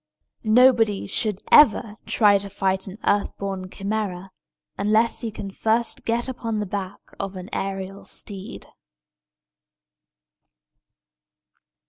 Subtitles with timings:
[0.43, 4.29] Nobody should ever try to fight an earth born Chimæra,
[4.75, 8.65] unless he can first get upon the back of an aërial steed.